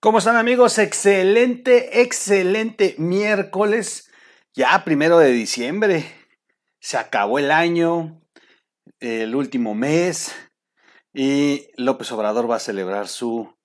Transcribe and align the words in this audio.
¿Cómo 0.00 0.18
están 0.18 0.36
amigos? 0.36 0.78
Excelente, 0.78 2.02
excelente 2.02 2.94
miércoles, 2.98 4.10
ya 4.54 4.84
primero 4.84 5.18
de 5.18 5.32
diciembre. 5.32 6.04
Se 6.78 6.98
acabó 6.98 7.38
el 7.38 7.50
año, 7.50 8.20
el 9.00 9.34
último 9.34 9.74
mes, 9.74 10.34
y 11.14 11.66
López 11.76 12.12
Obrador 12.12 12.50
va 12.50 12.56
a 12.56 12.60
celebrar 12.60 13.08
su, 13.08 13.56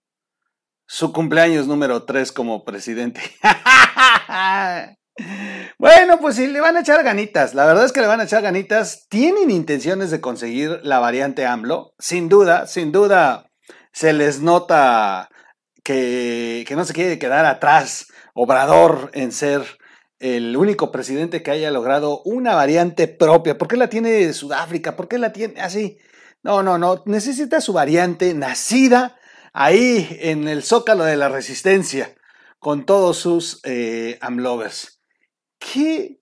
su 0.88 1.12
cumpleaños 1.12 1.68
número 1.68 2.04
3 2.04 2.32
como 2.32 2.64
presidente. 2.64 3.22
Bueno, 5.78 6.20
pues 6.20 6.36
sí, 6.36 6.48
le 6.48 6.62
van 6.62 6.78
a 6.78 6.82
echar 6.82 7.04
ganitas. 7.04 7.54
La 7.54 7.66
verdad 7.66 7.86
es 7.86 7.92
que 7.92 8.02
le 8.02 8.08
van 8.08 8.20
a 8.20 8.26
echar 8.26 8.42
ganitas. 8.42 9.08
Tienen 9.10 9.50
intenciones 9.50 10.12
de 10.12 10.22
conseguir 10.22 10.80
la 10.84 11.00
variante 11.00 11.46
AMLO. 11.46 11.94
Sin 12.00 12.30
duda, 12.30 12.68
sin 12.68 12.92
duda, 12.92 13.52
se 13.92 14.14
les 14.14 14.42
nota 14.42 15.30
que, 15.84 16.64
que 16.68 16.76
no 16.76 16.86
se 16.86 16.94
quiere 16.94 17.20
quedar 17.20 17.46
atrás 17.46 18.08
Obrador 18.34 19.12
en 19.14 19.32
ser 19.32 19.62
el 20.20 20.56
único 20.56 20.92
presidente 20.92 21.44
que 21.44 21.52
haya 21.52 21.72
logrado 21.72 22.22
una 22.24 22.56
variante 22.56 23.08
propia. 23.08 23.58
¿Por 23.58 23.68
qué 23.68 23.76
la 23.76 23.90
tiene 23.90 24.32
Sudáfrica? 24.34 24.96
¿Por 24.96 25.08
qué 25.08 25.18
la 25.18 25.34
tiene 25.34 25.60
así? 25.60 25.98
No, 26.44 26.64
no, 26.64 26.78
no. 26.78 27.04
Necesita 27.06 27.60
su 27.60 27.74
variante 27.74 28.34
nacida 28.34 29.18
ahí 29.54 30.18
en 30.22 30.48
el 30.48 30.64
zócalo 30.64 31.04
de 31.04 31.18
la 31.18 31.30
resistencia 31.30 32.16
con 32.60 32.86
todos 32.86 33.18
sus 33.18 33.60
eh, 33.64 34.18
amlovers. 34.22 35.01
¿Qué? 35.62 36.20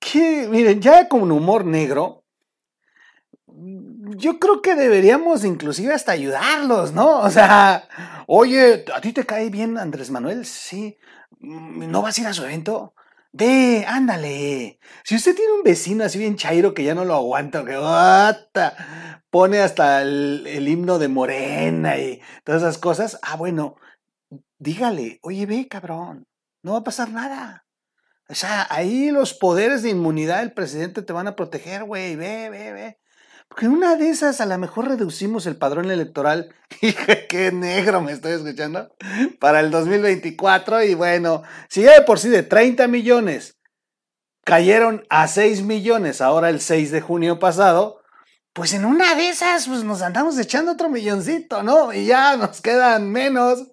¿Qué? 0.00 0.48
Miren, 0.50 0.80
ya 0.80 1.08
con 1.08 1.30
humor 1.30 1.64
negro, 1.64 2.24
yo 4.16 4.38
creo 4.38 4.62
que 4.62 4.74
deberíamos 4.74 5.44
inclusive 5.44 5.92
hasta 5.92 6.12
ayudarlos, 6.12 6.92
¿no? 6.92 7.20
O 7.20 7.30
sea, 7.30 7.88
oye, 8.26 8.84
¿a 8.94 9.00
ti 9.00 9.12
te 9.12 9.26
cae 9.26 9.50
bien 9.50 9.76
Andrés 9.78 10.10
Manuel? 10.10 10.46
Sí. 10.46 10.96
¿No 11.40 12.02
vas 12.02 12.16
a 12.16 12.20
ir 12.22 12.26
a 12.28 12.32
su 12.32 12.44
evento? 12.44 12.94
Ve, 13.32 13.84
ándale. 13.86 14.78
Si 15.04 15.16
usted 15.16 15.34
tiene 15.36 15.52
un 15.52 15.62
vecino 15.62 16.04
así 16.04 16.18
bien 16.18 16.36
chairo 16.36 16.72
que 16.72 16.84
ya 16.84 16.94
no 16.94 17.04
lo 17.04 17.14
aguanta, 17.14 17.64
que 17.64 17.76
pone 19.30 19.60
hasta 19.60 20.00
el, 20.00 20.46
el, 20.46 20.68
himno 20.68 20.98
de 20.98 21.08
Morena 21.08 21.98
y 21.98 22.20
todas 22.44 22.62
esas 22.62 22.78
cosas, 22.78 23.18
ah, 23.22 23.36
bueno, 23.36 23.76
dígale, 24.58 25.18
oye, 25.22 25.44
ve, 25.44 25.68
cabrón, 25.68 26.26
no 26.62 26.72
va 26.72 26.78
a 26.78 26.84
pasar 26.84 27.10
nada. 27.10 27.65
O 28.28 28.34
sea, 28.34 28.66
ahí 28.70 29.10
los 29.10 29.34
poderes 29.34 29.82
de 29.82 29.90
inmunidad 29.90 30.40
del 30.40 30.52
presidente 30.52 31.02
te 31.02 31.12
van 31.12 31.28
a 31.28 31.36
proteger, 31.36 31.84
güey, 31.84 32.16
ve, 32.16 32.50
ve, 32.50 32.72
ve. 32.72 32.98
Porque 33.48 33.66
en 33.66 33.72
una 33.72 33.96
de 33.96 34.10
esas 34.10 34.40
a 34.40 34.46
lo 34.46 34.58
mejor 34.58 34.88
reducimos 34.88 35.46
el 35.46 35.56
padrón 35.56 35.90
electoral. 35.90 36.54
qué 37.28 37.52
negro 37.52 38.00
me 38.00 38.12
estoy 38.12 38.32
escuchando. 38.32 38.90
Para 39.38 39.60
el 39.60 39.70
2024. 39.70 40.82
Y 40.82 40.94
bueno, 40.94 41.42
si 41.68 41.82
ya 41.82 41.94
de 41.94 42.02
por 42.02 42.18
sí 42.18 42.28
de 42.28 42.42
30 42.42 42.88
millones 42.88 43.56
cayeron 44.44 45.04
a 45.10 45.26
6 45.28 45.62
millones 45.62 46.20
ahora 46.20 46.50
el 46.50 46.60
6 46.60 46.90
de 46.90 47.00
junio 47.00 47.38
pasado, 47.38 48.00
pues 48.56 48.72
en 48.72 48.86
una 48.86 49.14
de 49.14 49.28
esas, 49.28 49.68
pues 49.68 49.84
nos 49.84 50.00
andamos 50.00 50.38
echando 50.38 50.72
otro 50.72 50.88
milloncito, 50.88 51.62
¿no? 51.62 51.92
Y 51.92 52.06
ya 52.06 52.38
nos 52.38 52.62
quedan 52.62 53.12
menos. 53.12 53.66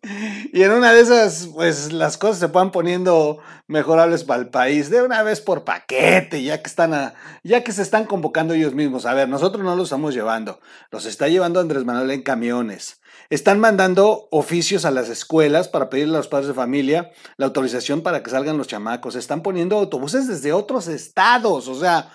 Y 0.52 0.62
en 0.62 0.72
una 0.72 0.92
de 0.92 1.00
esas, 1.00 1.48
pues 1.54 1.94
las 1.94 2.18
cosas 2.18 2.40
se 2.40 2.48
van 2.48 2.70
poniendo 2.70 3.38
mejorables 3.68 4.26
para 4.26 4.42
el 4.42 4.50
país. 4.50 4.90
De 4.90 5.02
una 5.02 5.24
vez 5.24 5.40
por 5.40 5.64
paquete, 5.64 6.44
ya 6.44 6.62
que 6.62 6.70
están 6.70 6.94
a, 6.94 7.14
ya 7.46 7.64
que 7.64 7.72
se 7.72 7.82
están 7.82 8.04
convocando 8.04 8.56
ellos 8.56 8.74
mismos. 8.74 9.06
A 9.06 9.14
ver, 9.14 9.30
nosotros 9.30 9.64
no 9.64 9.74
los 9.78 9.86
estamos 9.86 10.14
llevando. 10.14 10.60
Los 10.92 11.06
está 11.06 11.30
llevando 11.30 11.62
Andrés 11.62 11.86
Manuel 11.86 12.12
en 12.12 12.22
camiones. 12.22 13.00
Están 13.30 13.62
mandando 13.62 14.28
oficios 14.32 14.84
a 14.84 14.92
las 14.92 15.08
escuelas 15.08 15.70
para 15.70 15.90
pedirle 15.90 16.16
a 16.16 16.18
los 16.18 16.28
padres 16.28 16.50
de 16.50 16.54
familia 16.56 17.10
la 17.38 17.46
autorización 17.46 18.02
para 18.02 18.22
que 18.22 18.32
salgan 18.32 18.58
los 18.58 18.68
chamacos. 18.68 19.16
Están 19.16 19.44
poniendo 19.44 19.78
autobuses 19.78 20.28
desde 20.28 20.52
otros 20.52 20.90
estados. 20.90 21.70
O 21.70 21.80
sea, 21.80 22.12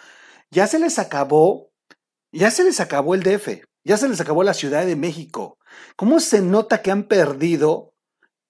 ya 0.51 0.67
se 0.67 0.79
les 0.79 0.99
acabó 0.99 1.68
ya 2.33 2.51
se 2.51 2.65
les 2.65 2.81
acabó 2.81 3.15
el 3.15 3.23
DF, 3.23 3.63
ya 3.85 3.97
se 3.97 4.09
les 4.09 4.21
acabó 4.21 4.43
la 4.43 4.55
Ciudad 4.55 4.85
de 4.85 4.97
México. 4.97 5.59
¿Cómo 5.97 6.21
se 6.21 6.43
nota 6.43 6.83
que 6.83 6.91
han 6.91 7.05
perdido 7.05 7.95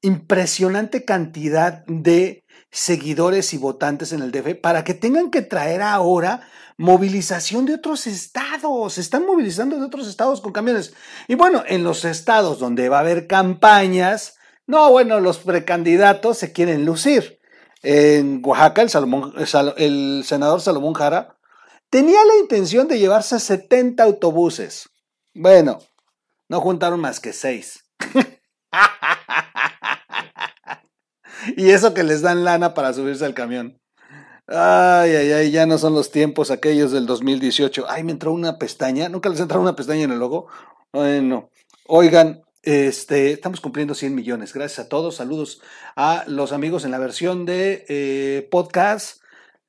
impresionante 0.03 1.05
cantidad 1.05 1.85
de 1.87 2.45
seguidores 2.71 3.53
y 3.55 3.59
votantes 3.59 4.13
en 4.13 4.23
el 4.23 4.31
DF 4.31 4.61
para 4.61 4.85
que 4.85 4.95
tengan 4.95 5.31
que 5.31 5.43
traer 5.43 5.83
ahora 5.83 6.49
movilización 6.77 7.67
de 7.67 7.75
otros 7.75 8.07
estados. 8.07 8.95
Se 8.95 9.01
están 9.01 9.27
movilizando 9.27 9.79
de 9.79 9.85
otros 9.85 10.07
estados 10.07 10.41
con 10.41 10.53
camiones. 10.53 10.95
Y 11.27 11.35
bueno, 11.35 11.65
en 11.67 11.83
los 11.83 12.05
estados 12.05 12.59
donde 12.59 12.89
va 12.89 12.99
a 12.99 13.01
haber 13.01 13.27
campañas, 13.27 14.37
no, 14.67 14.91
bueno, 14.91 15.21
los 15.21 15.39
precandidatos 15.39 16.39
se 16.39 16.53
quieren 16.53 16.85
lucir. 16.85 17.41
En 17.83 18.43
Oaxaca, 18.45 18.83
el, 18.83 19.75
el 19.77 20.25
senador 20.25 20.61
Salomón 20.61 20.95
Jara 20.95 21.38
Tenía 21.91 22.23
la 22.25 22.37
intención 22.37 22.87
de 22.87 22.99
llevarse 22.99 23.41
70 23.41 24.03
autobuses. 24.03 24.91
Bueno, 25.35 25.79
no 26.49 26.61
juntaron 26.61 27.01
más 27.01 27.19
que 27.19 27.33
6. 27.33 27.85
y 31.57 31.71
eso 31.71 31.95
que 31.95 32.05
les 32.05 32.21
dan 32.21 32.45
lana 32.45 32.75
para 32.75 32.93
subirse 32.93 33.25
al 33.25 33.33
camión. 33.33 33.81
Ay, 34.47 35.15
ay, 35.15 35.33
ay, 35.33 35.51
ya 35.51 35.65
no 35.65 35.79
son 35.79 35.95
los 35.95 36.11
tiempos 36.11 36.51
aquellos 36.51 36.93
del 36.93 37.07
2018. 37.07 37.87
Ay, 37.89 38.05
me 38.05 38.13
entró 38.13 38.33
una 38.33 38.59
pestaña. 38.59 39.09
¿Nunca 39.09 39.31
les 39.31 39.41
entró 39.41 39.61
una 39.61 39.77
pestaña 39.77 40.05
en 40.05 40.13
el 40.13 40.19
logo? 40.19 40.49
Bueno, 40.93 41.51
oigan, 41.87 42.43
este, 42.63 43.33
estamos 43.33 43.63
cumpliendo 43.63 43.95
100 43.95 44.15
millones. 44.15 44.53
Gracias 44.53 44.87
a 44.87 44.89
todos. 44.91 45.17
Saludos 45.17 45.63
a 45.97 46.25
los 46.27 46.53
amigos 46.53 46.85
en 46.85 46.91
la 46.91 46.99
versión 46.99 47.47
de 47.47 47.87
eh, 47.89 48.47
podcast 48.51 49.23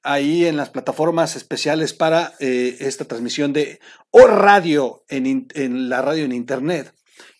ahí 0.03 0.45
en 0.45 0.57
las 0.57 0.69
plataformas 0.69 1.35
especiales 1.35 1.93
para 1.93 2.33
eh, 2.39 2.77
esta 2.79 3.05
transmisión 3.05 3.53
de 3.53 3.79
O 4.11 4.27
Radio 4.27 5.03
en, 5.07 5.89
la 5.89 6.01
radio 6.01 6.25
en 6.25 6.31
Internet. 6.31 6.93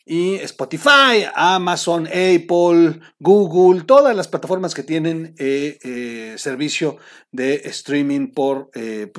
Y 0.05 0.35
Spotify, 0.35 1.25
Amazon, 1.35 2.07
Apple, 2.07 2.99
Google, 3.19 3.83
todas 3.83 4.15
las 4.15 4.27
plataformas 4.27 4.73
que 4.73 4.81
tienen 4.81 5.35
eh, 5.37 5.77
eh, 5.83 6.33
servicio 6.37 6.97
de 7.31 7.55
streaming 7.65 8.31
por, 8.33 8.71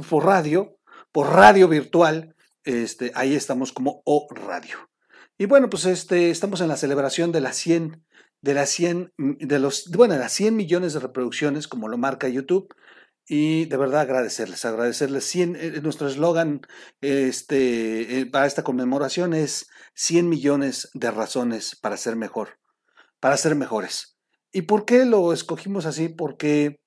por 0.08 0.24
radio, 0.24 0.78
por 1.12 1.28
radio 1.28 1.68
virtual, 1.68 2.34
este, 2.64 3.12
ahí 3.14 3.36
estamos 3.36 3.72
como 3.72 4.02
O 4.04 4.26
Radio. 4.34 4.90
Y 5.38 5.46
bueno, 5.46 5.70
pues 5.70 5.84
este, 5.86 6.30
estamos 6.30 6.60
en 6.60 6.68
la 6.68 6.76
celebración 6.76 7.30
de 7.30 7.40
las 7.40 7.56
100, 7.56 8.04
de 8.42 8.54
las 8.54 8.70
100, 8.70 9.12
de 9.16 9.58
los, 9.60 9.88
bueno, 9.92 10.16
las 10.16 10.32
100 10.32 10.56
millones 10.56 10.92
de 10.92 11.00
reproducciones, 11.00 11.68
como 11.68 11.86
lo 11.86 11.98
marca 11.98 12.28
YouTube 12.28 12.74
y 13.32 13.66
de 13.66 13.76
verdad 13.76 14.00
agradecerles, 14.00 14.64
agradecerles. 14.64 15.24
100, 15.24 15.54
eh, 15.54 15.80
nuestro 15.82 16.08
eslogan 16.08 16.62
este, 17.00 18.18
eh, 18.18 18.26
para 18.26 18.46
esta 18.46 18.64
conmemoración 18.64 19.34
es 19.34 19.68
100 19.94 20.28
millones 20.28 20.90
de 20.94 21.12
razones 21.12 21.76
para 21.76 21.96
ser 21.96 22.16
mejor, 22.16 22.58
para 23.20 23.36
ser 23.36 23.54
mejores. 23.54 24.18
¿Y 24.50 24.62
por 24.62 24.84
qué 24.84 25.04
lo 25.04 25.32
escogimos 25.32 25.86
así? 25.86 26.08
Porque 26.08 26.80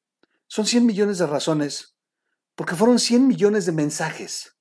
son 0.47 0.65
100 0.65 0.85
millones 0.85 1.17
de 1.17 1.27
razones, 1.27 1.95
porque 2.55 2.75
fueron 2.75 2.99
100 2.99 3.25
millones 3.25 3.65
de 3.65 3.71
mensajes 3.71 4.52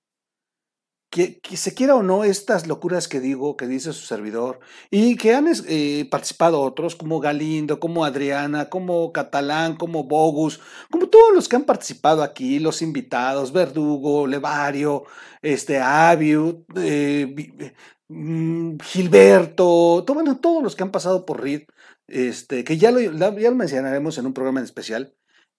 que, 1.13 1.41
se 1.57 1.75
quiera 1.75 1.95
o 1.95 2.03
no 2.03 2.25
estas 2.25 2.67
locuras 2.67 3.07
que 3.07 3.21
digo, 3.21 3.55
que 3.59 3.67
dice 3.67 3.93
su 3.93 4.07
servidor, 4.07 4.61
y 4.91 5.17
que 5.17 5.35
han 5.35 5.47
eh, 5.69 6.09
participado 6.11 6.63
otros 6.63 6.97
como 6.97 7.21
Galindo, 7.21 7.79
como 7.79 8.07
Adriana, 8.07 8.71
como 8.71 9.13
Catalán, 9.13 9.77
como 9.77 10.05
Bogus, 10.05 10.61
como 10.91 11.11
todos 11.11 11.35
los 11.35 11.49
que 11.49 11.57
han 11.57 11.65
participado 11.65 12.23
aquí, 12.23 12.59
los 12.61 12.81
invitados, 12.81 13.53
Verdugo, 13.53 14.27
Levario, 14.27 15.05
este, 15.43 15.79
Aviu, 15.81 16.65
eh, 16.77 17.75
mm, 18.09 18.79
Gilberto, 18.81 20.05
todos 20.07 20.63
los 20.63 20.75
que 20.75 20.83
han 20.83 20.93
pasado 20.93 21.27
por 21.27 21.43
RID, 21.43 21.65
este, 22.07 22.65
que 22.65 22.79
ya 22.79 22.91
lo, 22.91 23.01
ya 23.01 23.51
lo 23.51 23.57
mencionaremos 23.57 24.17
en 24.17 24.27
un 24.27 24.33
programa 24.33 24.61
en 24.61 24.65
especial, 24.65 25.15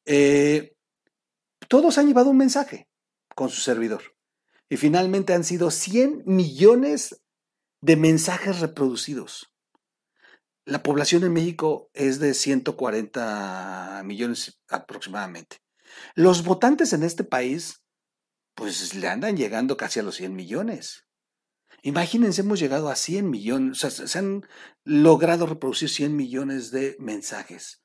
eh, 0.06 0.76
todos 1.68 2.00
han 2.00 2.08
llevado 2.08 2.32
un 2.32 2.38
mensaje 2.38 2.88
con 3.36 3.50
su 3.50 3.62
servidor. 3.62 4.13
Y 4.74 4.78
finalmente 4.78 5.36
han 5.36 5.44
sido 5.44 5.70
100 5.70 6.24
millones 6.26 7.22
de 7.82 7.96
mensajes 7.96 8.60
reproducidos. 8.60 9.54
La 10.66 10.82
población 10.82 11.24
en 11.24 11.32
México 11.32 11.92
es 11.94 12.18
de 12.18 12.34
140 12.34 14.02
millones 14.04 14.60
aproximadamente. 14.68 15.58
Los 16.16 16.44
votantes 16.44 16.92
en 16.92 17.04
este 17.04 17.24
país, 17.24 17.84
pues 18.56 18.96
le 18.96 19.08
andan 19.08 19.38
llegando 19.38 19.78
casi 19.78 20.00
a 20.00 20.04
los 20.04 20.16
100 20.16 20.36
millones. 20.36 21.06
Imagínense, 21.84 22.42
hemos 22.42 22.60
llegado 22.60 22.90
a 22.90 22.96
100 22.96 23.30
millones, 23.30 23.84
o 23.84 23.92
sea, 23.92 24.08
se 24.08 24.18
han 24.18 24.42
logrado 24.84 25.46
reproducir 25.46 25.90
100 25.90 26.16
millones 26.16 26.72
de 26.72 26.96
mensajes. 26.98 27.84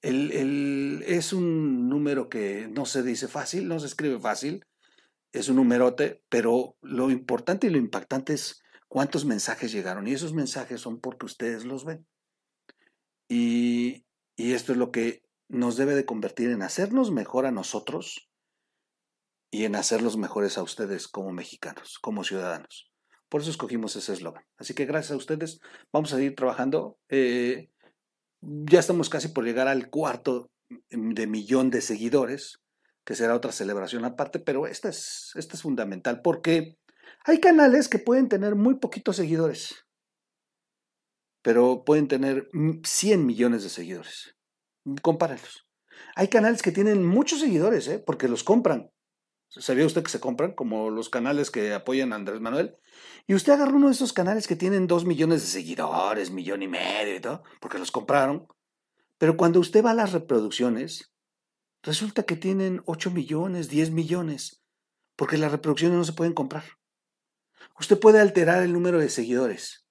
es 0.00 1.32
un 1.34 1.90
número 1.90 2.30
que 2.30 2.68
no 2.68 2.86
se 2.86 3.02
dice 3.02 3.28
fácil, 3.28 3.68
no 3.68 3.78
se 3.78 3.86
escribe 3.86 4.18
fácil, 4.18 4.64
es 5.32 5.48
un 5.48 5.56
numerote, 5.56 6.22
pero 6.28 6.76
lo 6.82 7.10
importante 7.10 7.66
y 7.66 7.70
lo 7.70 7.78
impactante 7.78 8.34
es 8.34 8.62
cuántos 8.88 9.24
mensajes 9.24 9.72
llegaron. 9.72 10.06
Y 10.06 10.12
esos 10.12 10.34
mensajes 10.34 10.80
son 10.80 11.00
porque 11.00 11.26
ustedes 11.26 11.64
los 11.64 11.84
ven. 11.84 12.06
Y, 13.28 14.04
y 14.36 14.52
esto 14.52 14.72
es 14.72 14.78
lo 14.78 14.92
que 14.92 15.22
nos 15.48 15.76
debe 15.76 15.94
de 15.94 16.06
convertir 16.06 16.50
en 16.50 16.62
hacernos 16.62 17.10
mejor 17.10 17.46
a 17.46 17.50
nosotros 17.50 18.30
y 19.50 19.64
en 19.64 19.76
hacerlos 19.76 20.16
mejores 20.16 20.56
a 20.56 20.62
ustedes 20.62 21.08
como 21.08 21.32
mexicanos, 21.32 21.98
como 21.98 22.24
ciudadanos. 22.24 22.90
Por 23.28 23.42
eso 23.42 23.50
escogimos 23.50 23.96
ese 23.96 24.14
eslogan. 24.14 24.44
Así 24.56 24.74
que 24.74 24.86
gracias 24.86 25.12
a 25.12 25.16
ustedes 25.16 25.60
vamos 25.92 26.12
a 26.12 26.16
seguir 26.16 26.34
trabajando. 26.34 26.98
Eh, 27.08 27.70
ya 28.40 28.80
estamos 28.80 29.08
casi 29.08 29.28
por 29.28 29.44
llegar 29.44 29.68
al 29.68 29.90
cuarto 29.90 30.50
de 30.90 31.26
millón 31.26 31.70
de 31.70 31.82
seguidores, 31.82 32.61
que 33.04 33.14
será 33.14 33.34
otra 33.34 33.52
celebración 33.52 34.04
aparte, 34.04 34.38
pero 34.38 34.66
esta 34.66 34.88
es, 34.88 35.32
esta 35.34 35.56
es 35.56 35.62
fundamental 35.62 36.20
porque 36.22 36.78
hay 37.24 37.38
canales 37.38 37.88
que 37.88 37.98
pueden 37.98 38.28
tener 38.28 38.54
muy 38.54 38.76
poquitos 38.76 39.16
seguidores, 39.16 39.86
pero 41.42 41.84
pueden 41.84 42.08
tener 42.08 42.48
100 42.84 43.26
millones 43.26 43.62
de 43.62 43.68
seguidores. 43.68 44.36
Compárenlos. 45.02 45.66
Hay 46.16 46.28
canales 46.28 46.62
que 46.62 46.72
tienen 46.72 47.04
muchos 47.04 47.40
seguidores, 47.40 47.86
¿eh? 47.88 48.02
porque 48.04 48.28
los 48.28 48.44
compran. 48.44 48.90
¿Sabía 49.48 49.84
usted 49.84 50.02
que 50.02 50.10
se 50.10 50.20
compran? 50.20 50.54
Como 50.54 50.90
los 50.90 51.10
canales 51.10 51.50
que 51.50 51.74
apoyan 51.74 52.12
a 52.12 52.16
Andrés 52.16 52.40
Manuel. 52.40 52.76
Y 53.26 53.34
usted 53.34 53.52
agarra 53.52 53.72
uno 53.76 53.88
de 53.88 53.92
esos 53.92 54.12
canales 54.12 54.46
que 54.46 54.56
tienen 54.56 54.86
dos 54.86 55.04
millones 55.04 55.42
de 55.42 55.48
seguidores, 55.48 56.30
millón 56.30 56.62
y 56.62 56.68
medio 56.68 57.16
y 57.16 57.20
todo, 57.20 57.42
porque 57.60 57.78
los 57.78 57.90
compraron. 57.90 58.46
Pero 59.18 59.36
cuando 59.36 59.60
usted 59.60 59.84
va 59.84 59.90
a 59.90 59.94
las 59.94 60.12
reproducciones, 60.12 61.11
resulta 61.82 62.24
que 62.24 62.36
tienen 62.36 62.82
8 62.86 63.10
millones, 63.10 63.68
10 63.68 63.90
millones, 63.90 64.62
porque 65.16 65.38
las 65.38 65.52
reproducciones 65.52 65.98
no 65.98 66.04
se 66.04 66.12
pueden 66.12 66.34
comprar. 66.34 66.64
Usted 67.78 67.98
puede 67.98 68.20
alterar 68.20 68.62
el 68.62 68.72
número 68.72 68.98
de 68.98 69.08
seguidores. 69.08 69.86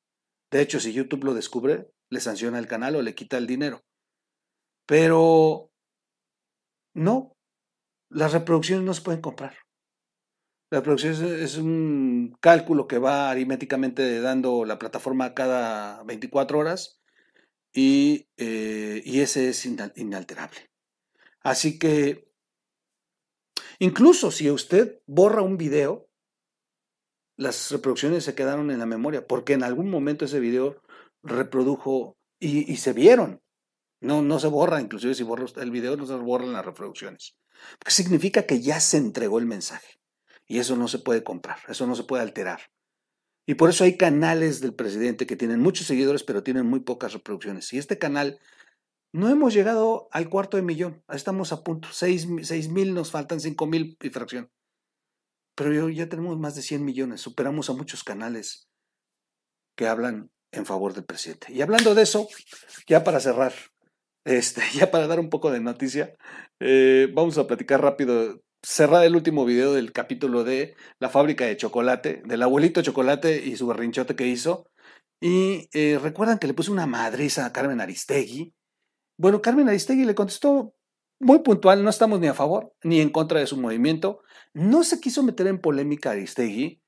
De 0.51 0.61
hecho, 0.61 0.79
si 0.79 0.93
YouTube 0.93 1.23
lo 1.23 1.33
descubre, 1.33 1.89
le 2.09 2.19
sanciona 2.19 2.59
el 2.59 2.67
canal 2.67 2.95
o 2.95 3.01
le 3.01 3.15
quita 3.15 3.37
el 3.37 3.47
dinero. 3.47 3.83
Pero 4.85 5.71
no, 6.93 7.37
las 8.09 8.33
reproducciones 8.33 8.85
no 8.85 8.93
se 8.93 9.01
pueden 9.01 9.21
comprar. 9.21 9.55
La 10.69 10.79
reproducción 10.79 11.13
es, 11.41 11.57
un 11.57 12.37
cálculo 12.39 12.87
que 12.87 12.97
va 12.97 13.29
aritméticamente 13.29 14.21
dando 14.21 14.63
la 14.63 14.79
plataforma 14.79 15.33
cada 15.33 16.03
24 16.03 16.59
horas 16.59 17.01
y, 17.73 18.29
eh, 18.37 19.01
y 19.03 19.19
ese 19.19 19.49
es 19.49 19.65
inalterable. 19.65 20.71
Así 21.41 21.79
que, 21.79 22.31
incluso 23.79 24.31
si 24.31 24.49
usted 24.49 25.01
borra 25.07 25.41
un 25.41 25.57
video, 25.57 26.09
las 27.37 27.71
reproducciones 27.71 28.23
se 28.23 28.35
quedaron 28.35 28.69
en 28.71 28.79
la 28.79 28.85
memoria, 28.85 29.25
porque 29.25 29.53
en 29.53 29.63
algún 29.63 29.89
momento 29.89 30.25
ese 30.25 30.39
video 30.39 30.81
reprodujo 31.23 32.17
y, 32.39 32.75
se 32.77 32.93
vieron. 32.93 33.41
No, 33.99 34.21
no 34.21 34.39
se 34.39 34.47
borra, 34.47 34.81
inclusive 34.81 35.13
si 35.13 35.23
borra 35.23 35.45
el 35.57 35.71
video, 35.71 35.95
no 35.95 36.05
se 36.05 36.15
borran 36.15 36.53
las 36.53 36.65
reproducciones. 36.65 37.37
Porque 37.77 37.93
significa 37.93 38.43
que 38.47 38.61
ya 38.61 38.79
se 38.79 38.97
entregó 38.97 39.39
el 39.39 39.45
mensaje. 39.45 39.99
Y 40.47 40.59
eso 40.59 40.75
no 40.75 40.87
se 40.87 40.99
puede 40.99 41.23
comprar, 41.23 41.59
eso 41.67 41.85
no 41.87 41.95
se 41.95 42.03
puede 42.03 42.23
alterar. 42.23 42.61
Y 43.45 43.55
por 43.55 43.69
eso 43.69 43.83
hay 43.83 43.97
canales 43.97 44.61
del 44.61 44.73
presidente 44.73 45.25
que 45.25 45.35
tienen 45.35 45.59
muchos 45.59 45.87
seguidores, 45.87 46.23
pero 46.23 46.43
tienen 46.43 46.65
muy 46.65 46.81
pocas 46.81 47.13
reproducciones. 47.13 47.71
Y 47.73 47.77
este 47.77 47.97
canal, 47.97 48.39
no 49.13 49.29
hemos 49.29 49.53
llegado 49.53 50.07
al 50.11 50.29
cuarto 50.29 50.57
de 50.57 50.63
millón, 50.63 51.03
estamos 51.09 51.51
a 51.51 51.63
punto. 51.63 51.89
Seis, 51.91 52.27
mil, 52.27 52.93
nos 52.93 53.11
faltan 53.11 53.39
cinco 53.39 53.67
mil 53.67 53.97
y 54.01 54.09
fracción. 54.09 54.49
Pero 55.55 55.89
ya 55.89 56.07
tenemos 56.07 56.39
más 56.39 56.55
de 56.55 56.61
100 56.61 56.83
millones, 56.83 57.21
superamos 57.21 57.69
a 57.69 57.73
muchos 57.73 58.03
canales 58.03 58.69
que 59.75 59.87
hablan 59.87 60.31
en 60.51 60.65
favor 60.65 60.93
del 60.93 61.05
presidente. 61.05 61.51
Y 61.51 61.61
hablando 61.61 61.93
de 61.93 62.03
eso, 62.03 62.27
ya 62.87 63.03
para 63.03 63.19
cerrar, 63.19 63.53
este, 64.25 64.61
ya 64.73 64.91
para 64.91 65.07
dar 65.07 65.19
un 65.19 65.29
poco 65.29 65.51
de 65.51 65.59
noticia, 65.59 66.15
eh, 66.59 67.09
vamos 67.13 67.37
a 67.37 67.47
platicar 67.47 67.81
rápido, 67.81 68.41
cerrar 68.63 69.03
el 69.05 69.15
último 69.15 69.43
video 69.45 69.73
del 69.73 69.91
capítulo 69.91 70.43
de 70.43 70.75
la 70.99 71.09
fábrica 71.09 71.45
de 71.45 71.57
chocolate, 71.57 72.21
del 72.25 72.43
abuelito 72.43 72.81
chocolate 72.81 73.45
y 73.45 73.57
su 73.57 73.67
berrinchote 73.67 74.15
que 74.15 74.27
hizo. 74.27 74.67
Y 75.19 75.69
eh, 75.73 75.99
recuerdan 76.01 76.39
que 76.39 76.47
le 76.47 76.53
puse 76.53 76.71
una 76.71 76.87
madriza 76.87 77.45
a 77.45 77.53
Carmen 77.53 77.81
Aristegui. 77.81 78.53
Bueno, 79.21 79.41
Carmen 79.41 79.69
Aristegui 79.69 80.05
le 80.05 80.15
contestó 80.15 80.73
muy 81.19 81.39
puntual, 81.39 81.83
no 81.83 81.89
estamos 81.89 82.19
ni 82.19 82.27
a 82.27 82.33
favor 82.33 82.73
ni 82.83 82.99
en 82.99 83.09
contra 83.09 83.39
de 83.39 83.47
su 83.47 83.55
movimiento. 83.55 84.21
No 84.53 84.83
se 84.83 84.99
quiso 84.99 85.23
meter 85.23 85.47
en 85.47 85.61
polémica 85.61 86.11
Aristegui, 86.11 86.81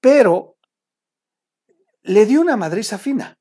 pero 0.00 0.56
le 2.02 2.26
dio 2.26 2.40
una 2.40 2.56
madriza 2.56 2.98
fina 2.98 3.40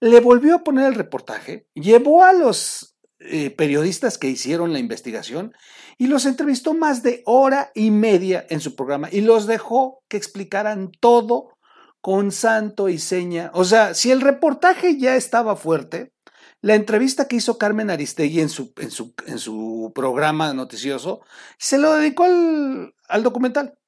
le 0.00 0.20
volvió 0.20 0.56
a 0.56 0.64
poner 0.64 0.86
el 0.86 0.94
reportaje, 0.94 1.66
llevó 1.74 2.24
a 2.24 2.32
los 2.32 2.96
eh, 3.18 3.50
periodistas 3.50 4.18
que 4.18 4.28
hicieron 4.28 4.72
la 4.72 4.78
investigación 4.78 5.52
y 5.96 6.06
los 6.06 6.24
entrevistó 6.26 6.74
más 6.74 7.02
de 7.02 7.22
hora 7.26 7.72
y 7.74 7.90
media 7.90 8.46
en 8.48 8.60
su 8.60 8.76
programa 8.76 9.08
y 9.10 9.22
los 9.22 9.46
dejó 9.46 10.02
que 10.08 10.16
explicaran 10.16 10.90
todo 11.00 11.56
con 12.00 12.30
santo 12.30 12.88
y 12.88 12.98
seña. 12.98 13.50
O 13.54 13.64
sea, 13.64 13.94
si 13.94 14.12
el 14.12 14.20
reportaje 14.20 14.98
ya 14.98 15.16
estaba 15.16 15.56
fuerte, 15.56 16.12
la 16.60 16.74
entrevista 16.74 17.28
que 17.28 17.36
hizo 17.36 17.58
Carmen 17.58 17.90
Aristegui 17.90 18.40
en 18.40 18.48
su, 18.48 18.72
en 18.76 18.90
su, 18.90 19.14
en 19.26 19.38
su 19.38 19.92
programa 19.94 20.52
noticioso 20.52 21.20
se 21.56 21.78
lo 21.78 21.94
dedicó 21.94 22.24
al, 22.24 22.94
al 23.08 23.22
documental, 23.22 23.78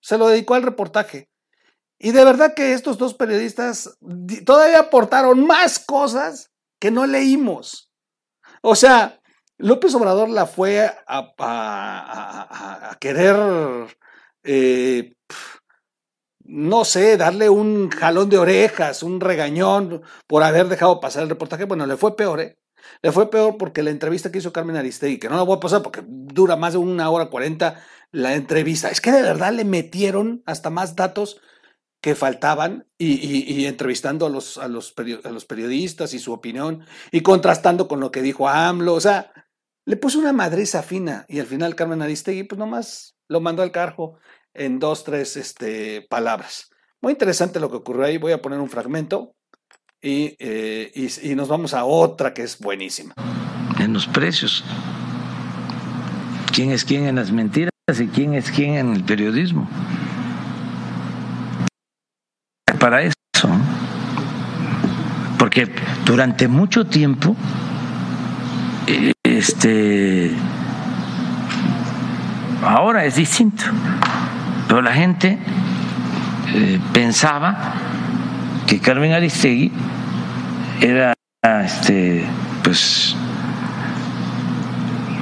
se 0.00 0.18
lo 0.18 0.28
dedicó 0.28 0.54
al 0.54 0.64
reportaje. 0.64 1.30
Y 1.98 2.10
de 2.10 2.24
verdad 2.24 2.54
que 2.54 2.72
estos 2.72 2.98
dos 2.98 3.14
periodistas 3.14 3.96
todavía 4.44 4.80
aportaron 4.80 5.46
más 5.46 5.78
cosas 5.78 6.50
que 6.80 6.90
no 6.90 7.06
leímos. 7.06 7.92
O 8.60 8.74
sea, 8.74 9.20
López 9.56 9.94
Obrador 9.94 10.28
la 10.28 10.46
fue 10.46 10.90
a, 11.06 12.96
querer, 12.98 13.36
eh, 14.42 15.14
no 16.52 16.84
sé, 16.84 17.16
darle 17.16 17.48
un 17.48 17.88
jalón 17.88 18.28
de 18.28 18.36
orejas, 18.36 19.02
un 19.02 19.20
regañón 19.20 20.02
por 20.26 20.42
haber 20.42 20.68
dejado 20.68 21.00
pasar 21.00 21.22
el 21.22 21.30
reportaje. 21.30 21.64
Bueno, 21.64 21.86
le 21.86 21.96
fue 21.96 22.14
peor, 22.14 22.40
¿eh? 22.40 22.58
Le 23.00 23.10
fue 23.10 23.30
peor 23.30 23.56
porque 23.56 23.82
la 23.82 23.88
entrevista 23.88 24.30
que 24.30 24.36
hizo 24.36 24.52
Carmen 24.52 24.76
Aristegui, 24.76 25.18
que 25.18 25.30
no 25.30 25.36
la 25.36 25.44
voy 25.44 25.56
a 25.56 25.60
pasar 25.60 25.80
porque 25.80 26.02
dura 26.06 26.56
más 26.56 26.74
de 26.74 26.78
una 26.78 27.08
hora 27.08 27.30
cuarenta 27.30 27.82
la 28.10 28.34
entrevista, 28.34 28.90
es 28.90 29.00
que 29.00 29.12
de 29.12 29.22
verdad 29.22 29.54
le 29.54 29.64
metieron 29.64 30.42
hasta 30.44 30.68
más 30.68 30.94
datos 30.94 31.40
que 32.02 32.14
faltaban 32.14 32.86
y, 32.98 33.64
entrevistando 33.64 34.26
a 34.26 34.28
los, 34.28 34.58
a, 34.58 34.68
los 34.68 34.94
a 35.24 35.30
los 35.30 35.46
periodistas 35.46 36.12
y 36.12 36.18
su 36.18 36.34
opinión 36.34 36.84
y 37.12 37.22
contrastando 37.22 37.88
con 37.88 37.98
lo 37.98 38.10
que 38.10 38.20
dijo 38.20 38.46
AMLO. 38.46 38.92
O 38.92 39.00
sea, 39.00 39.32
le 39.86 39.96
puso 39.96 40.18
una 40.18 40.34
madriza 40.34 40.82
fina 40.82 41.24
y 41.30 41.40
al 41.40 41.46
final 41.46 41.76
Carmen 41.76 42.02
Aristegui 42.02 42.42
pues 42.42 42.58
nomás 42.58 43.16
lo 43.28 43.40
mandó 43.40 43.62
al 43.62 43.72
cargo 43.72 44.18
en 44.54 44.78
dos, 44.78 45.04
tres 45.04 45.36
este, 45.36 46.06
palabras. 46.08 46.70
Muy 47.00 47.12
interesante 47.12 47.60
lo 47.60 47.70
que 47.70 47.76
ocurrió 47.76 48.04
ahí. 48.04 48.18
Voy 48.18 48.32
a 48.32 48.42
poner 48.42 48.60
un 48.60 48.68
fragmento 48.68 49.34
y, 50.00 50.36
eh, 50.38 50.90
y, 50.94 51.30
y 51.30 51.34
nos 51.34 51.48
vamos 51.48 51.74
a 51.74 51.84
otra 51.84 52.32
que 52.32 52.42
es 52.42 52.58
buenísima. 52.58 53.14
En 53.78 53.92
los 53.92 54.06
precios. 54.06 54.64
¿Quién 56.52 56.70
es 56.70 56.84
quién 56.84 57.06
en 57.06 57.16
las 57.16 57.32
mentiras 57.32 57.72
y 57.98 58.06
quién 58.08 58.34
es 58.34 58.50
quién 58.50 58.74
en 58.74 58.92
el 58.92 59.04
periodismo? 59.04 59.68
para 62.82 63.00
eso. 63.02 63.14
Porque 65.38 65.68
durante 66.04 66.48
mucho 66.48 66.84
tiempo, 66.84 67.36
este, 69.22 70.32
ahora 72.60 73.04
es 73.04 73.14
distinto, 73.14 73.62
pero 74.72 74.80
la 74.80 74.94
gente 74.94 75.38
eh, 76.54 76.80
pensaba 76.94 77.74
que 78.66 78.80
Carmen 78.80 79.12
Aristegui 79.12 79.70
era, 80.80 81.12
este, 81.62 82.24
pues, 82.64 83.14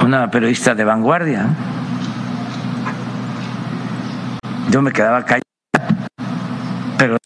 una 0.04 0.30
periodista 0.30 0.76
de 0.76 0.85
vanguardia. 0.85 1.49
Yo 4.71 4.83
me 4.83 4.92
quedaba 4.92 5.25
callado 5.25 5.42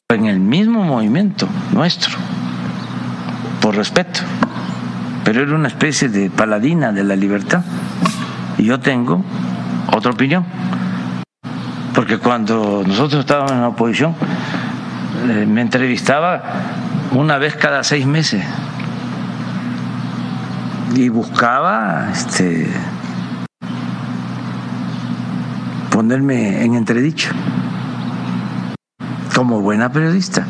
en 0.08 0.24
el 0.24 0.40
mismo 0.40 0.82
movimiento 0.82 1.46
nuestro, 1.72 2.16
por 3.60 3.76
respeto, 3.76 4.20
pero 5.26 5.42
era 5.42 5.54
una 5.54 5.68
especie 5.68 6.08
de 6.08 6.30
paladina 6.30 6.90
de 6.90 7.04
la 7.04 7.16
libertad. 7.16 7.62
Y 8.56 8.64
yo 8.64 8.80
tengo 8.80 9.22
otra 9.92 10.12
opinión, 10.12 10.46
porque 11.94 12.18
cuando 12.18 12.82
nosotros 12.86 13.20
estábamos 13.20 13.52
en 13.52 13.60
la 13.60 13.68
oposición, 13.68 14.14
eh, 15.28 15.46
me 15.46 15.60
entrevistaba 15.60 16.42
una 17.12 17.38
vez 17.38 17.56
cada 17.56 17.84
seis 17.84 18.06
meses. 18.06 18.44
Y 20.94 21.08
buscaba 21.08 22.10
este 22.12 22.68
ponerme 25.90 26.64
en 26.64 26.74
entredicho 26.74 27.30
como 29.34 29.60
buena 29.60 29.90
periodista. 29.90 30.46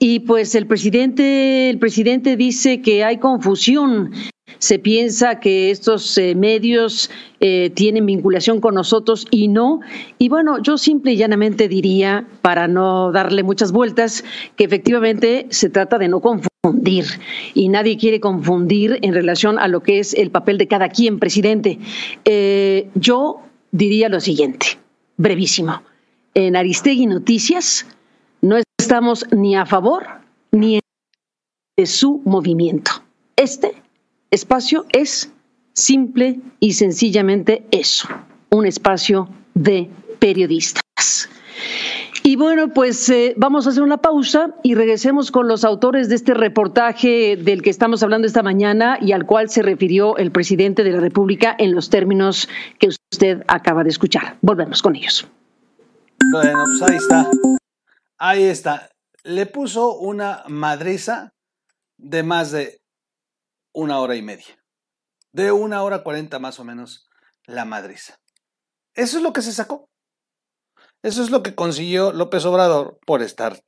Y 0.00 0.20
pues 0.20 0.56
el 0.56 0.66
presidente, 0.66 1.70
el 1.70 1.78
presidente 1.78 2.36
dice 2.36 2.82
que 2.82 3.04
hay 3.04 3.18
confusión 3.18 4.10
se 4.58 4.78
piensa 4.78 5.40
que 5.40 5.70
estos 5.70 6.18
eh, 6.18 6.34
medios 6.34 7.10
eh, 7.40 7.70
tienen 7.70 8.06
vinculación 8.06 8.60
con 8.60 8.74
nosotros 8.74 9.26
y 9.30 9.48
no. 9.48 9.80
Y 10.18 10.28
bueno, 10.28 10.58
yo 10.60 10.76
simple 10.76 11.12
y 11.12 11.16
llanamente 11.16 11.68
diría, 11.68 12.26
para 12.42 12.66
no 12.66 13.12
darle 13.12 13.42
muchas 13.42 13.72
vueltas, 13.72 14.24
que 14.56 14.64
efectivamente 14.64 15.46
se 15.50 15.70
trata 15.70 15.98
de 15.98 16.08
no 16.08 16.20
confundir 16.64 17.04
y 17.52 17.68
nadie 17.68 17.98
quiere 17.98 18.20
confundir 18.20 18.98
en 19.02 19.12
relación 19.12 19.58
a 19.58 19.68
lo 19.68 19.82
que 19.82 19.98
es 19.98 20.14
el 20.14 20.30
papel 20.30 20.56
de 20.56 20.66
cada 20.66 20.88
quien, 20.88 21.18
presidente. 21.18 21.78
Eh, 22.24 22.88
yo 22.94 23.42
diría 23.70 24.08
lo 24.08 24.18
siguiente, 24.18 24.78
brevísimo. 25.18 25.82
En 26.32 26.56
Aristegui 26.56 27.06
Noticias 27.06 27.86
no 28.40 28.56
estamos 28.78 29.26
ni 29.30 29.56
a 29.56 29.66
favor 29.66 30.06
ni 30.52 30.80
de 31.76 31.86
su 31.86 32.22
movimiento. 32.24 32.92
Este 33.36 33.74
espacio 34.30 34.86
es 34.92 35.30
simple 35.74 36.40
y 36.60 36.72
sencillamente 36.72 37.64
eso, 37.72 38.08
un 38.48 38.64
espacio 38.64 39.28
de 39.52 39.90
periodistas. 40.18 41.28
Y 42.26 42.36
bueno, 42.36 42.72
pues 42.72 43.06
eh, 43.10 43.34
vamos 43.36 43.66
a 43.66 43.70
hacer 43.70 43.82
una 43.82 43.98
pausa 43.98 44.54
y 44.62 44.74
regresemos 44.74 45.30
con 45.30 45.46
los 45.46 45.62
autores 45.62 46.08
de 46.08 46.14
este 46.14 46.32
reportaje 46.32 47.36
del 47.36 47.60
que 47.60 47.68
estamos 47.68 48.02
hablando 48.02 48.26
esta 48.26 48.42
mañana 48.42 48.96
y 48.98 49.12
al 49.12 49.26
cual 49.26 49.50
se 49.50 49.60
refirió 49.60 50.16
el 50.16 50.32
presidente 50.32 50.84
de 50.84 50.92
la 50.92 51.00
República 51.00 51.54
en 51.58 51.74
los 51.74 51.90
términos 51.90 52.48
que 52.78 52.88
usted 52.88 53.44
acaba 53.46 53.84
de 53.84 53.90
escuchar. 53.90 54.38
Volvemos 54.40 54.80
con 54.80 54.96
ellos. 54.96 55.28
Bueno, 56.32 56.64
pues 56.64 56.90
ahí 56.90 56.96
está. 56.96 57.30
Ahí 58.16 58.42
está. 58.44 58.88
Le 59.22 59.44
puso 59.44 59.94
una 59.98 60.44
madriza 60.48 61.34
de 61.98 62.22
más 62.22 62.52
de 62.52 62.80
una 63.74 63.98
hora 63.98 64.16
y 64.16 64.22
media. 64.22 64.64
De 65.34 65.52
una 65.52 65.82
hora 65.82 66.02
cuarenta 66.02 66.38
más 66.38 66.58
o 66.58 66.64
menos 66.64 67.06
la 67.44 67.66
madriza. 67.66 68.16
Eso 68.94 69.18
es 69.18 69.22
lo 69.22 69.34
que 69.34 69.42
se 69.42 69.52
sacó. 69.52 69.90
Eso 71.04 71.22
es 71.22 71.30
lo 71.30 71.42
que 71.42 71.54
consiguió 71.54 72.14
López 72.14 72.46
Obrador 72.46 72.98
por 73.04 73.20
estar 73.20 73.62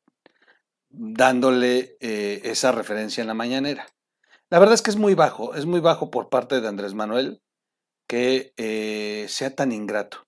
dándole 0.88 1.98
eh, 2.00 2.40
esa 2.44 2.72
referencia 2.72 3.20
en 3.20 3.26
la 3.26 3.34
mañanera. 3.34 3.86
La 4.48 4.58
verdad 4.58 4.72
es 4.72 4.80
que 4.80 4.88
es 4.88 4.96
muy 4.96 5.12
bajo, 5.14 5.54
es 5.54 5.66
muy 5.66 5.80
bajo 5.80 6.10
por 6.10 6.30
parte 6.30 6.62
de 6.62 6.66
Andrés 6.66 6.94
Manuel 6.94 7.42
que 8.08 8.54
eh, 8.56 9.26
sea 9.28 9.54
tan 9.54 9.70
ingrato. 9.70 10.24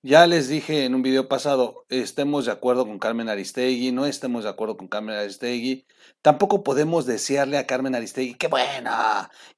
Ya 0.00 0.28
les 0.28 0.48
dije 0.48 0.84
en 0.84 0.94
un 0.94 1.02
video 1.02 1.26
pasado, 1.26 1.84
estemos 1.88 2.46
de 2.46 2.52
acuerdo 2.52 2.86
con 2.86 3.00
Carmen 3.00 3.28
Aristegui, 3.28 3.90
no 3.90 4.06
estemos 4.06 4.44
de 4.44 4.50
acuerdo 4.50 4.76
con 4.76 4.86
Carmen 4.86 5.16
Aristegui. 5.16 5.88
Tampoco 6.22 6.62
podemos 6.62 7.06
desearle 7.06 7.58
a 7.58 7.66
Carmen 7.66 7.96
Aristegui 7.96 8.34
que 8.34 8.46
bueno, 8.46 8.92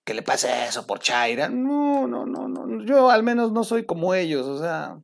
que 0.03 0.15
le 0.15 0.23
pase 0.23 0.49
eso 0.65 0.87
por 0.87 1.01
Chaira. 1.01 1.51
No, 1.51 2.07
no, 2.07 2.25
no, 2.25 2.49
no. 2.49 2.83
Yo 2.87 3.11
al 3.11 3.23
menos 3.23 3.53
no 3.53 3.65
soy 3.65 3.85
como 3.85 4.15
ellos. 4.15 4.47
O 4.47 4.59
sea, 4.59 4.97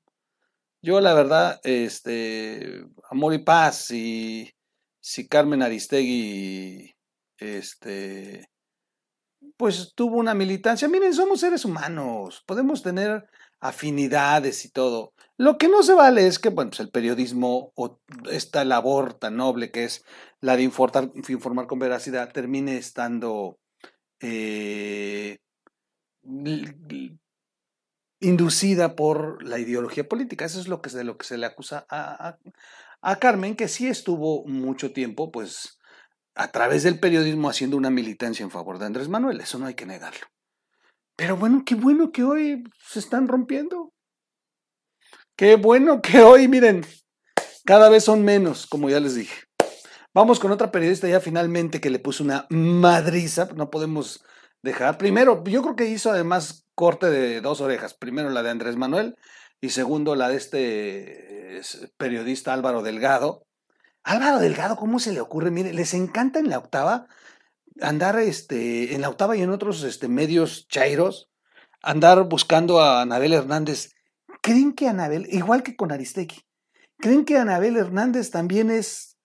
yo 0.85 1.01
la 1.01 1.15
verdad, 1.15 1.61
este, 1.65 2.85
amor 3.11 3.33
y 3.33 3.39
paz. 3.39 3.91
Y 3.91 4.53
si 5.01 5.27
Carmen 5.27 5.63
Aristegui, 5.63 6.95
este, 7.39 8.51
pues 9.57 9.93
tuvo 9.95 10.19
una 10.19 10.35
militancia. 10.35 10.87
Miren, 10.87 11.15
somos 11.15 11.41
seres 11.41 11.65
humanos. 11.65 12.45
Podemos 12.47 12.83
tener 12.83 13.27
afinidades 13.61 14.67
y 14.67 14.71
todo. 14.71 15.15
Lo 15.39 15.57
que 15.57 15.69
no 15.69 15.83
se 15.83 15.95
vale 15.95 16.27
es 16.27 16.39
que 16.39 16.51
bueno, 16.51 16.71
pues 16.71 16.81
el 16.81 16.91
periodismo 16.91 17.73
o 17.77 17.99
esta 18.31 18.65
labor 18.67 19.15
tan 19.15 19.39
noble 19.39 19.71
que 19.71 19.85
es 19.85 20.05
la 20.43 20.57
de 20.57 20.65
informar, 20.65 21.11
informar 21.15 21.67
con 21.67 21.79
veracidad 21.79 22.31
termine 22.31 22.77
estando 22.77 23.59
eh, 24.21 25.39
inducida 28.25 28.97
por 28.97 29.43
la 29.47 29.59
ideología 29.59 30.09
política. 30.09 30.45
Eso 30.45 30.61
es 30.61 30.69
lo 30.69 30.81
que, 30.83 30.91
de 30.91 31.05
lo 31.05 31.17
que 31.17 31.27
se 31.27 31.39
le 31.39 31.47
acusa 31.47 31.87
a, 31.89 32.39
a 33.01 33.17
Carmen, 33.17 33.57
que 33.57 33.69
sí 33.69 33.87
estuvo 33.89 34.45
mucho 34.47 34.93
tiempo, 34.93 35.31
pues, 35.31 35.79
a 36.35 36.51
través 36.51 36.83
del 36.83 36.99
periodismo 36.99 37.49
haciendo 37.49 37.77
una 37.77 37.91
militancia 37.91 38.43
en 38.43 38.51
favor 38.51 38.79
de 38.79 38.87
Andrés 38.87 39.09
Manuel. 39.09 39.41
Eso 39.41 39.59
no 39.59 39.67
hay 39.67 39.75
que 39.75 39.87
negarlo. 39.87 40.27
Pero 41.17 41.37
bueno, 41.37 41.63
qué 41.65 41.75
bueno 41.75 42.11
que 42.11 42.25
hoy 42.25 42.65
se 42.89 42.99
están 42.99 43.29
rompiendo. 43.29 43.93
Qué 45.37 45.57
bueno 45.57 46.01
que 46.01 46.23
hoy, 46.23 46.49
miren, 46.49 46.85
cada 47.65 47.89
vez 47.89 48.05
son 48.05 48.25
menos, 48.25 48.67
como 48.67 48.89
ya 48.91 49.01
les 49.01 49.15
dije. 49.15 49.43
Vamos 50.13 50.39
con 50.39 50.53
otra 50.53 50.71
periodista 50.71 51.09
ya 51.09 51.21
finalmente 51.21 51.81
que 51.81 51.91
le 51.91 51.99
puso 51.99 52.23
una 52.23 52.47
madriza, 52.51 53.49
no 53.55 53.69
podemos 53.69 54.25
dejar. 54.63 54.97
Primero, 54.97 55.43
yo 55.45 55.63
creo 55.63 55.77
que 55.77 55.87
hizo 55.87 56.11
además 56.11 56.64
corte 56.75 57.11
de 57.11 57.41
dos 57.41 57.61
orejas. 57.61 57.95
Primero 57.95 58.31
la 58.31 58.43
de 58.43 58.51
Andrés 58.51 58.77
Manuel 58.77 59.17
y 59.61 59.71
segundo 59.71 60.15
la 60.15 60.29
de 60.29 60.37
este 60.37 61.61
periodista 61.97 62.53
Álvaro 62.53 62.83
Delgado. 62.83 63.47
Álvaro 64.03 64.39
Delgado, 64.39 64.77
¿cómo 64.77 64.99
se 64.99 65.13
le 65.13 65.21
ocurre? 65.21 65.51
Mire, 65.51 65.73
les 65.73 65.95
encanta 65.95 66.39
en 66.39 66.51
la 66.51 66.59
octava 66.59 67.07
andar 67.81 68.19
este, 68.19 68.95
en 68.95 69.01
la 69.01 69.09
octava 69.09 69.37
y 69.37 69.43
en 69.43 69.51
otros 69.51 69.83
este, 69.83 70.09
medios 70.09 70.69
chairos, 70.69 71.31
andar 71.83 72.23
buscando 72.25 72.81
a 72.81 73.03
Anabel 73.03 73.33
Hernández 73.33 73.95
¿Creen 74.45 74.75
que 74.75 74.89
Anabel, 74.89 75.27
igual 75.31 75.63
que 75.63 75.75
con 75.75 75.91
Aristegui, 75.91 76.43
creen 76.99 77.25
que 77.25 77.39
Anabel 77.39 77.79
Hernández 77.79 78.31
también 78.31 78.71
es 78.71 79.17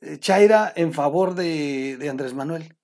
eh, 0.00 0.18
Chaira 0.18 0.72
en 0.74 0.92
favor 0.92 1.34
de, 1.34 1.96
Andrés 2.10 2.34
Manuel? 2.34 2.76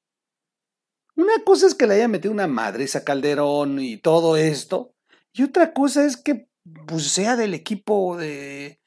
Una 1.17 1.45
cosa 1.45 1.67
es 1.67 1.75
que 1.75 1.87
le 1.87 1.95
haya 1.95 2.09
metido 2.09 2.33
una 2.33 2.47
madriza 2.47 3.05
Calderón 3.05 3.79
y 3.79 3.99
todo 3.99 4.37
esto, 4.37 4.95
y 5.33 5.43
otra 5.43 5.73
cosa 5.73 6.05
es 6.05 6.17
que 6.17 6.49
pues, 6.87 7.09
sea 7.09 7.37
del 7.37 7.55
equipo 7.55 8.17
de, 8.17 8.81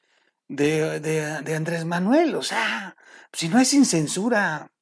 de, 0.48 1.00
de, 1.00 1.54
Andrés 1.54 1.84
Manuel, 1.84 2.34
o 2.34 2.42
sea, 2.42 2.96
si 3.32 3.48
no 3.48 3.58
es 3.58 3.68
sin 3.68 3.84
censura. 3.84 4.72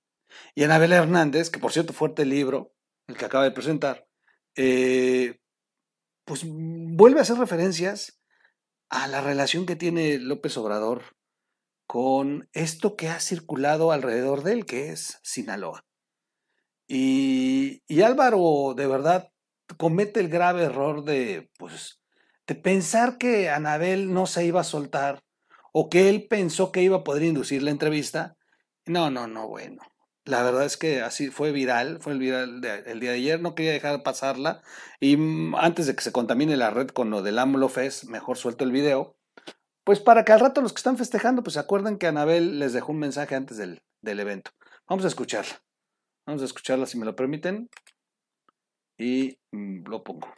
Y 0.54 0.64
Anabel 0.64 0.92
Hernández, 0.92 1.50
que 1.50 1.58
por 1.58 1.72
cierto 1.72 1.92
fuerte 1.92 2.24
libro, 2.24 2.74
el 3.06 3.16
que 3.16 3.24
acaba 3.24 3.44
de 3.44 3.50
presentar, 3.50 4.06
eh, 4.56 5.38
pues 6.24 6.42
vuelve 6.46 7.20
a 7.20 7.22
hacer 7.22 7.36
referencias 7.36 8.20
a 8.88 9.06
la 9.06 9.20
relación 9.20 9.66
que 9.66 9.76
tiene 9.76 10.18
López 10.18 10.56
Obrador 10.56 11.16
con 11.86 12.48
esto 12.52 12.96
que 12.96 13.08
ha 13.08 13.20
circulado 13.20 13.92
alrededor 13.92 14.42
de 14.42 14.52
él, 14.52 14.66
que 14.66 14.90
es 14.90 15.20
Sinaloa. 15.22 15.85
Y, 16.88 17.82
Álvaro, 18.02 18.74
de 18.76 18.86
verdad, 18.86 19.32
comete 19.76 20.20
el 20.20 20.28
grave 20.28 20.64
error 20.64 21.04
de, 21.04 21.50
pues, 21.58 22.00
de 22.46 22.54
pensar 22.54 23.18
que 23.18 23.50
Anabel 23.50 24.12
no 24.12 24.26
se 24.26 24.44
iba 24.44 24.60
a 24.60 24.64
soltar 24.64 25.24
o 25.72 25.90
que 25.90 26.08
él 26.08 26.26
pensó 26.28 26.72
que 26.72 26.82
iba 26.82 26.98
a 26.98 27.04
poder 27.04 27.24
inducir 27.24 27.62
la 27.62 27.70
entrevista. 27.70 28.36
No, 28.86 29.10
no, 29.10 29.26
no, 29.26 29.48
bueno. 29.48 29.82
La 30.24 30.42
verdad 30.42 30.64
es 30.64 30.76
que 30.76 31.02
así 31.02 31.30
fue 31.30 31.52
viral, 31.52 32.00
fue 32.00 32.12
el 32.12 32.18
viral 32.18 32.64
el 32.86 32.98
día 32.98 33.10
de 33.10 33.16
ayer, 33.16 33.40
no 33.40 33.54
quería 33.54 33.72
dejar 33.72 34.02
pasarla. 34.02 34.62
Y 35.00 35.16
mm, 35.16 35.54
antes 35.56 35.86
de 35.86 35.94
que 35.94 36.02
se 36.02 36.12
contamine 36.12 36.56
la 36.56 36.70
red 36.70 36.88
con 36.88 37.10
lo 37.10 37.22
del 37.22 37.38
AMLO 37.38 37.68
Fest, 37.68 38.04
mejor 38.04 38.36
suelto 38.36 38.64
el 38.64 38.72
video. 38.72 39.16
Pues 39.84 40.00
para 40.00 40.24
que 40.24 40.32
al 40.32 40.40
rato 40.40 40.62
los 40.62 40.72
que 40.72 40.78
están 40.78 40.98
festejando, 40.98 41.42
pues 41.42 41.54
se 41.54 41.60
acuerden 41.60 41.98
que 41.98 42.08
Anabel 42.08 42.58
les 42.58 42.72
dejó 42.72 42.92
un 42.92 42.98
mensaje 42.98 43.36
antes 43.36 43.56
del, 43.56 43.82
del 44.02 44.18
evento. 44.18 44.50
Vamos 44.88 45.04
a 45.04 45.08
escucharla. 45.08 45.65
Vamos 46.26 46.42
a 46.42 46.44
escucharla 46.44 46.86
si 46.86 46.98
me 46.98 47.06
lo 47.06 47.14
permiten. 47.14 47.68
Y 48.98 49.38
mm, 49.52 49.88
lo 49.88 50.02
pongo. 50.02 50.28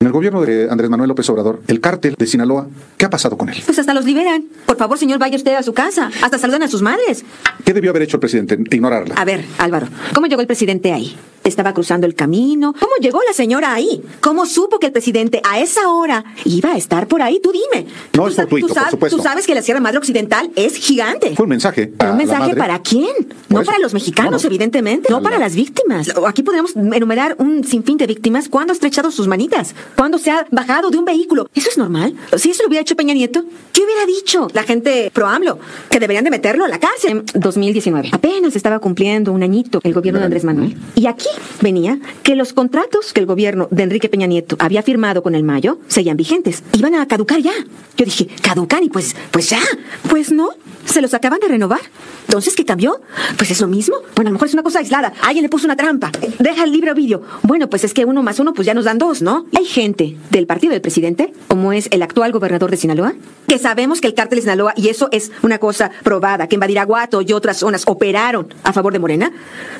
En 0.00 0.06
el 0.06 0.12
gobierno 0.12 0.42
de 0.42 0.68
Andrés 0.70 0.90
Manuel 0.90 1.08
López 1.08 1.28
Obrador, 1.30 1.62
el 1.68 1.80
cártel 1.80 2.14
de 2.16 2.26
Sinaloa, 2.26 2.68
¿qué 2.96 3.06
ha 3.06 3.10
pasado 3.10 3.36
con 3.36 3.48
él? 3.48 3.56
Pues 3.64 3.78
hasta 3.78 3.94
los 3.94 4.04
liberan. 4.04 4.44
Por 4.66 4.76
favor, 4.76 4.98
señor, 4.98 5.18
vaya 5.18 5.36
usted 5.36 5.54
a 5.54 5.62
su 5.62 5.72
casa. 5.72 6.10
Hasta 6.22 6.38
saludan 6.38 6.62
a 6.62 6.68
sus 6.68 6.82
madres. 6.82 7.24
¿Qué 7.64 7.72
debió 7.72 7.90
haber 7.90 8.02
hecho 8.02 8.16
el 8.16 8.20
presidente? 8.20 8.58
Ignorarla. 8.70 9.14
A 9.14 9.24
ver, 9.24 9.44
Álvaro, 9.58 9.88
¿cómo 10.14 10.26
llegó 10.26 10.40
el 10.40 10.46
presidente 10.46 10.92
ahí? 10.92 11.16
Estaba 11.48 11.72
cruzando 11.74 12.06
el 12.06 12.14
camino. 12.14 12.72
¿Cómo 12.78 12.92
llegó 13.00 13.20
la 13.26 13.32
señora 13.32 13.72
ahí? 13.74 14.02
¿Cómo 14.20 14.46
supo 14.46 14.78
que 14.78 14.86
el 14.86 14.92
presidente 14.92 15.40
a 15.48 15.60
esa 15.60 15.88
hora 15.90 16.24
iba 16.44 16.72
a 16.72 16.76
estar 16.76 17.06
por 17.08 17.22
ahí? 17.22 17.40
Tú 17.42 17.52
dime. 17.52 17.86
No 18.14 18.22
Tú 18.24 18.28
es 18.28 18.36
fortuito, 18.36 18.68
por 18.74 18.90
supuesto. 18.90 19.16
Tú 19.16 19.22
sabes 19.22 19.46
que 19.46 19.54
la 19.54 19.62
Sierra 19.62 19.80
Madre 19.80 19.98
Occidental 19.98 20.50
es 20.56 20.76
gigante. 20.76 21.34
Fue 21.36 21.44
un 21.44 21.50
mensaje. 21.50 21.92
¿Un 22.00 22.06
la 22.06 22.12
mensaje 22.14 22.40
madre. 22.40 22.56
para 22.56 22.78
quién? 22.80 23.10
No 23.48 23.60
eso. 23.60 23.66
para 23.66 23.78
los 23.78 23.94
mexicanos, 23.94 24.32
No, 24.32 24.38
no. 24.38 24.46
evidentemente. 24.46 25.08
No 25.10 25.16
A 25.18 25.22
para 25.22 25.38
la- 25.38 25.44
las 25.46 25.54
víctimas. 25.54 26.10
Aquí 26.26 26.42
podemos 26.42 26.74
enumerar 26.76 27.36
un 27.38 27.64
sinfín 27.64 27.96
de 27.96 28.06
víctimas. 28.06 28.48
¿Cuándo 28.48 28.72
ha 28.72 28.74
estrechado 28.74 29.10
sus 29.10 29.28
manitas? 29.28 29.74
¿Cuándo 29.96 30.18
se 30.18 30.30
ha 30.30 30.46
bajado 30.50 30.90
de 30.90 30.98
un 30.98 31.04
vehículo? 31.04 31.48
¿Eso 31.54 31.68
es 31.70 31.78
normal? 31.78 32.14
Si 32.36 32.50
eso 32.50 32.62
lo 32.64 32.68
hubiera 32.68 32.82
hecho 32.82 32.96
Peña 32.96 33.14
Nieto, 33.14 33.44
¿qué 33.72 33.82
hubiera 33.82 34.04
dicho 34.06 34.48
la 34.52 34.62
gente 34.64 35.10
pro 35.14 35.26
AMLO? 35.28 35.58
Que 35.90 36.00
deberían 36.00 36.24
de 36.24 36.30
meterlo 36.30 36.64
a 36.64 36.68
la 36.68 36.78
cárcel. 36.80 37.24
En 37.32 37.40
2019. 37.40 38.10
Apenas 38.12 38.56
estaba 38.56 38.78
cumpliendo 38.78 39.32
un 39.32 39.42
añito 39.42 39.80
el 39.84 39.92
gobierno 39.94 40.18
de 40.18 40.24
Andrés 40.26 40.44
Manuel. 40.44 40.76
Y 40.94 41.06
aquí 41.06 41.28
venía 41.60 41.98
que 42.22 42.36
los 42.36 42.52
contratos 42.52 43.12
que 43.12 43.20
el 43.20 43.26
gobierno 43.26 43.68
de 43.70 43.82
Enrique 43.82 44.08
Peña 44.08 44.26
Nieto 44.26 44.56
había 44.58 44.82
firmado 44.82 45.22
con 45.22 45.34
el 45.34 45.42
Mayo 45.42 45.78
seguían 45.88 46.16
vigentes. 46.16 46.62
Iban 46.72 46.94
a 46.94 47.06
caducar 47.06 47.40
ya. 47.40 47.52
Yo 47.96 48.04
dije, 48.04 48.28
caducan 48.42 48.84
y 48.84 48.88
pues, 48.88 49.16
pues 49.30 49.50
ya. 49.50 49.60
Pues 50.08 50.32
no. 50.32 50.50
Se 50.84 51.02
los 51.02 51.14
acaban 51.14 51.40
de 51.40 51.48
renovar. 51.48 51.80
Entonces, 52.28 52.54
¿qué 52.54 52.64
cambió? 52.64 53.00
Pues 53.36 53.50
es 53.50 53.60
lo 53.60 53.66
mismo. 53.66 53.96
Bueno, 54.14 54.28
a 54.28 54.30
lo 54.30 54.34
mejor 54.34 54.48
es 54.48 54.54
una 54.54 54.62
cosa 54.62 54.78
aislada. 54.78 55.12
Alguien 55.22 55.42
le 55.42 55.48
puso 55.48 55.66
una 55.66 55.76
trampa. 55.76 56.12
Deja 56.38 56.64
el 56.64 56.70
libro 56.72 56.94
vídeo. 56.94 57.22
Bueno, 57.42 57.68
pues 57.68 57.82
es 57.84 57.92
que 57.92 58.04
uno 58.04 58.22
más 58.22 58.38
uno, 58.38 58.54
pues 58.54 58.66
ya 58.66 58.74
nos 58.74 58.84
dan 58.84 58.98
dos, 58.98 59.20
¿no? 59.20 59.46
Hay 59.56 59.64
gente 59.64 60.16
del 60.30 60.46
partido 60.46 60.72
del 60.72 60.80
presidente, 60.80 61.32
como 61.48 61.72
es 61.72 61.88
el 61.90 62.02
actual 62.02 62.32
gobernador 62.32 62.70
de 62.70 62.76
Sinaloa, 62.76 63.14
que 63.48 63.58
sabemos 63.58 64.00
que 64.00 64.06
el 64.06 64.14
cártel 64.14 64.36
de 64.36 64.42
Sinaloa, 64.42 64.74
y 64.76 64.88
eso 64.88 65.08
es 65.10 65.32
una 65.42 65.58
cosa 65.58 65.90
probada, 66.02 66.46
que 66.46 66.54
en 66.54 66.60
Badiraguato 66.60 67.20
y 67.20 67.32
otras 67.32 67.58
zonas 67.58 67.82
operaron 67.86 68.52
a 68.62 68.72
favor 68.72 68.92
de 68.92 68.98
Morena. 68.98 69.32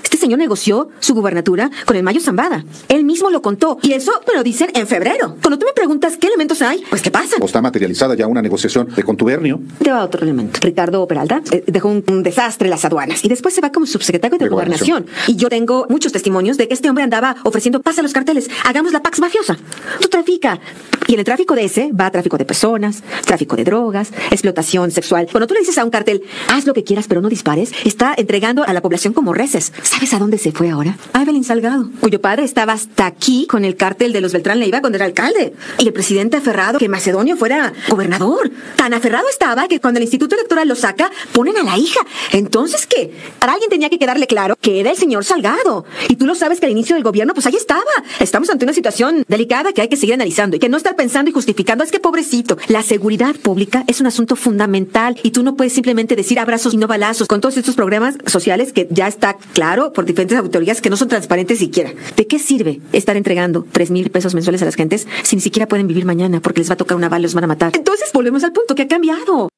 Este 0.02 0.16
señor 0.16 0.38
negoció 0.38 0.88
su 1.00 1.14
gubernatura 1.14 1.45
con 1.86 1.96
el 1.96 2.02
Mayo 2.02 2.20
Zambada. 2.20 2.64
Él 2.88 3.04
mismo 3.04 3.30
lo 3.30 3.40
contó. 3.40 3.78
Y 3.82 3.92
eso 3.92 4.12
me 4.26 4.34
lo 4.34 4.42
dicen 4.42 4.68
en 4.74 4.86
febrero. 4.86 5.36
Cuando 5.40 5.58
tú 5.58 5.66
me 5.66 5.72
preguntas 5.72 6.16
qué 6.16 6.26
elementos 6.26 6.60
hay, 6.60 6.82
pues 6.90 7.02
¿qué 7.02 7.10
pasa? 7.10 7.36
O 7.40 7.44
está 7.46 7.62
materializada 7.62 8.14
ya 8.16 8.26
una 8.26 8.42
negociación 8.42 8.88
de 8.94 9.02
contubernio. 9.04 9.60
Te 9.82 9.90
va 9.92 10.02
otro 10.04 10.22
elemento. 10.22 10.58
Ricardo 10.62 11.06
Peralta 11.06 11.42
eh, 11.52 11.62
dejó 11.66 11.88
un, 11.88 12.02
un 12.08 12.22
desastre 12.24 12.66
en 12.66 12.70
las 12.70 12.84
aduanas 12.84 13.24
y 13.24 13.28
después 13.28 13.54
se 13.54 13.60
va 13.60 13.70
como 13.70 13.86
subsecretario 13.86 14.38
de, 14.38 14.44
De 14.44 14.50
gobernación. 14.50 15.02
gobernación. 15.04 15.32
Y 15.34 15.36
yo 15.38 15.48
tengo 15.48 15.86
muchos 15.88 16.12
testimonios 16.12 16.56
de 16.56 16.66
que 16.66 16.74
este 16.74 16.88
hombre 16.88 17.04
andaba 17.04 17.36
ofreciendo 17.44 17.80
paz 17.80 17.98
a 17.98 18.02
los 18.02 18.12
carteles. 18.12 18.50
Hagamos 18.64 18.92
la 18.92 19.02
pax 19.02 19.20
mafiosa. 19.20 19.56
Tú 20.00 20.08
trafica. 20.08 20.58
Y 21.06 21.12
en 21.14 21.20
el 21.20 21.24
tráfico 21.24 21.54
de 21.54 21.64
ese 21.64 21.92
va 21.92 22.10
tráfico 22.10 22.36
de 22.38 22.44
personas, 22.44 23.04
tráfico 23.24 23.54
de 23.54 23.62
drogas, 23.62 24.10
explotación 24.32 24.90
sexual. 24.90 25.28
Cuando 25.30 25.46
tú 25.46 25.54
le 25.54 25.60
dices 25.60 25.78
a 25.78 25.84
un 25.84 25.90
cartel, 25.90 26.22
haz 26.48 26.66
lo 26.66 26.74
que 26.74 26.82
quieras 26.82 27.06
pero 27.06 27.20
no 27.20 27.28
dispares, 27.28 27.70
está 27.84 28.14
entregando 28.16 28.64
a 28.64 28.72
la 28.72 28.82
población 28.82 29.12
como 29.12 29.32
reces. 29.32 29.72
¿Sabes 29.82 30.12
a 30.14 30.18
dónde 30.18 30.38
se 30.38 30.50
fue 30.50 30.70
ahora? 30.70 30.96
A 31.12 31.24
Evelyn 31.36 31.44
Salgado, 31.44 31.90
cuyo 32.00 32.18
padre 32.18 32.44
estaba 32.44 32.72
hasta 32.72 33.04
aquí 33.04 33.46
con 33.46 33.66
el 33.66 33.76
cártel 33.76 34.14
de 34.14 34.22
los 34.22 34.32
Beltrán 34.32 34.58
Leiva 34.58 34.80
cuando 34.80 34.96
era 34.96 35.04
alcalde. 35.04 35.52
Y 35.78 35.86
el 35.86 35.92
presidente 35.92 36.38
aferrado 36.38 36.78
que 36.78 36.88
Macedonio 36.88 37.36
fuera 37.36 37.74
gobernador. 37.90 38.50
Tan 38.76 38.94
aferrado 38.94 39.28
estaba 39.28 39.68
que 39.68 39.78
cuando 39.78 39.98
el 39.98 40.04
Instituto 40.04 40.34
Electoral 40.34 40.66
lo 40.66 40.74
saca, 40.74 41.10
ponen 41.32 41.58
a 41.58 41.62
la 41.62 41.76
hija. 41.76 42.00
Entonces, 42.32 42.86
¿qué? 42.86 43.12
Alguien 43.40 43.68
tenía 43.68 43.90
que 43.90 43.98
quedarle 43.98 44.26
claro 44.26 44.56
que 44.60 44.80
era 44.80 44.90
el 44.90 44.96
señor 44.96 45.24
Salgado. 45.24 45.84
Y 46.08 46.16
tú 46.16 46.26
lo 46.26 46.34
sabes 46.34 46.58
que 46.58 46.66
al 46.66 46.72
inicio 46.72 46.96
del 46.96 47.04
gobierno, 47.04 47.34
pues 47.34 47.46
ahí 47.46 47.54
estaba. 47.54 47.82
Estamos 48.18 48.48
ante 48.48 48.64
una 48.64 48.72
situación 48.72 49.24
delicada 49.28 49.72
que 49.72 49.82
hay 49.82 49.88
que 49.88 49.96
seguir 49.96 50.14
analizando 50.14 50.56
y 50.56 50.58
que 50.58 50.70
no 50.70 50.78
estar 50.78 50.96
pensando 50.96 51.30
y 51.30 51.34
justificando. 51.34 51.84
Es 51.84 51.92
que 51.92 52.00
pobrecito, 52.00 52.56
la 52.68 52.82
seguridad 52.82 53.34
pública 53.36 53.84
es 53.86 54.00
un 54.00 54.06
asunto 54.06 54.36
fundamental 54.36 55.18
y 55.22 55.32
tú 55.32 55.42
no 55.42 55.54
puedes 55.54 55.74
simplemente 55.74 56.16
decir 56.16 56.38
abrazos 56.38 56.72
y 56.72 56.78
no 56.78 56.86
balazos 56.86 57.28
con 57.28 57.42
todos 57.42 57.58
estos 57.58 57.74
programas 57.74 58.16
sociales 58.26 58.72
que 58.72 58.88
ya 58.90 59.06
está 59.06 59.36
claro 59.52 59.92
por 59.92 60.06
diferentes 60.06 60.38
autoridades 60.38 60.80
que 60.80 60.90
no 60.90 60.96
son 60.96 61.08
transparentes 61.16 61.58
siquiera. 61.58 61.92
¿De 62.14 62.26
qué 62.26 62.38
sirve 62.38 62.80
estar 62.92 63.16
entregando 63.16 63.66
tres 63.72 63.90
mil 63.90 64.10
pesos 64.10 64.34
mensuales 64.34 64.60
a 64.60 64.66
las 64.66 64.74
gentes 64.74 65.08
si 65.22 65.36
ni 65.36 65.42
siquiera 65.42 65.66
pueden 65.66 65.86
vivir 65.86 66.04
mañana 66.04 66.40
porque 66.40 66.60
les 66.60 66.68
va 66.68 66.74
a 66.74 66.76
tocar 66.76 66.96
una 66.96 67.08
bala 67.08 67.20
y 67.20 67.22
los 67.22 67.34
van 67.34 67.44
a 67.44 67.46
matar? 67.46 67.74
Entonces 67.74 68.12
volvemos 68.12 68.44
al 68.44 68.52
punto 68.52 68.74
que 68.74 68.82
ha 68.82 68.88
cambiado. 68.88 69.48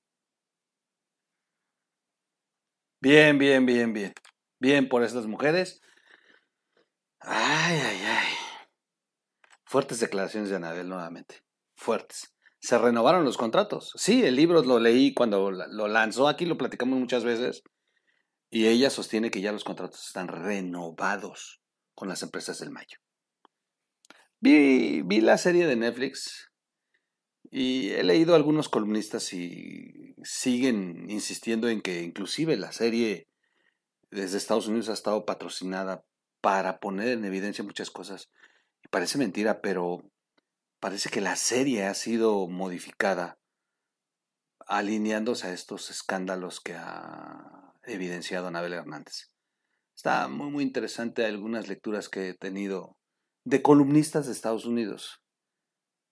Bien, 3.01 3.38
bien, 3.38 3.66
bien, 3.66 3.92
bien. 3.92 4.12
Bien 4.61 4.88
por 4.88 5.03
estas 5.03 5.27
mujeres. 5.27 5.81
Ay, 7.21 7.77
ay, 7.77 8.01
ay. 8.07 8.29
Fuertes 9.64 9.99
declaraciones 9.99 10.51
de 10.51 10.57
Anabel 10.57 10.88
nuevamente. 10.88 11.42
Fuertes. 11.77 12.33
Se 12.61 12.79
renovaron 12.79 13.25
los 13.25 13.37
contratos. 13.37 13.92
Sí, 13.97 14.25
el 14.25 14.37
libro 14.37 14.62
lo 14.62 14.79
leí 14.79 15.12
cuando 15.12 15.51
lo 15.51 15.88
lanzó. 15.88 16.29
Aquí 16.29 16.47
lo 16.47 16.57
platicamos 16.57 16.99
muchas 16.99 17.25
veces. 17.25 17.62
Y 18.51 18.67
ella 18.67 18.91
sostiene 18.91 19.31
que 19.31 19.41
ya 19.41 19.53
los 19.53 19.65
contratos 19.65 20.07
están 20.07 20.29
renovados 20.29 21.61
con 21.95 22.09
las 22.09 22.23
empresas 22.23 22.59
del 22.61 22.71
Mayo. 22.71 22.99
Vi, 24.41 25.03
vi 25.03 25.21
la 25.21 25.37
serie 25.37 25.67
de 25.67 25.77
Netflix 25.77 26.51
y 27.51 27.91
he 27.91 28.03
leído 28.05 28.33
a 28.33 28.37
algunos 28.37 28.69
columnistas 28.69 29.33
y 29.33 30.15
siguen 30.23 31.11
insistiendo 31.11 31.69
en 31.69 31.81
que 31.81 32.03
inclusive 32.03 32.57
la 32.57 32.73
serie 32.73 33.29
desde 34.11 34.39
Estados 34.39 34.69
Unidos 34.69 34.89
ha 34.89 34.95
estado 34.95 35.25
patrocinada 35.25 36.05
para 36.41 36.79
poner 36.79 37.09
en 37.09 37.25
evidencia 37.25 37.65
muchas 37.65 37.91
cosas. 37.91 38.31
Parece 38.91 39.19
mentira, 39.19 39.61
pero 39.61 40.11
parece 40.81 41.11
que 41.11 41.21
la 41.21 41.37
serie 41.37 41.85
ha 41.85 41.95
sido 41.95 42.49
modificada 42.49 43.39
alineándose 44.67 45.49
a 45.49 45.53
estos 45.53 45.91
escándalos 45.91 46.61
que 46.61 46.75
ha 46.75 47.67
evidenciado 47.88 48.48
Anabel 48.48 48.74
Hernández. 48.74 49.29
Está 49.96 50.29
muy, 50.29 50.51
muy 50.51 50.64
interesante 50.64 51.24
algunas 51.24 51.68
lecturas 51.68 52.09
que 52.09 52.29
he 52.29 52.35
tenido 52.35 52.96
de 53.44 53.62
columnistas 53.62 54.27
de 54.27 54.33
Estados 54.33 54.64
Unidos 54.64 55.20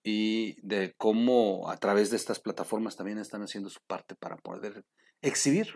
y 0.03 0.55
de 0.65 0.93
cómo 0.97 1.69
a 1.69 1.77
través 1.77 2.09
de 2.09 2.17
estas 2.17 2.39
plataformas 2.39 2.95
también 2.95 3.19
están 3.19 3.43
haciendo 3.43 3.69
su 3.69 3.79
parte 3.87 4.15
para 4.15 4.37
poder 4.37 4.83
exhibir, 5.21 5.75